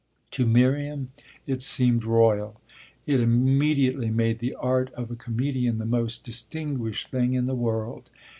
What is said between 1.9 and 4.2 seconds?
royal; it immediately